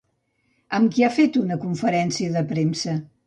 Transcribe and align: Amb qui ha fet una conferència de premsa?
Amb 0.77 0.95
qui 0.95 1.05
ha 1.07 1.11
fet 1.17 1.37
una 1.43 1.59
conferència 1.67 2.35
de 2.39 2.45
premsa? 2.55 2.97